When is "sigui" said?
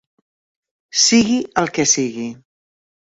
1.01-1.35, 1.91-2.25